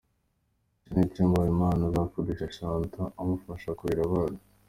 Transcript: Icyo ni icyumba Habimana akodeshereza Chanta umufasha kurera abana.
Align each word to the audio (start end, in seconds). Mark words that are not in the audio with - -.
Icyo 0.83 0.89
ni 0.93 1.01
icyumba 1.07 1.41
Habimana 1.41 1.83
akodeshereza 2.05 2.53
Chanta 2.57 3.01
umufasha 3.21 3.69
kurera 3.79 4.01
abana. 4.09 4.39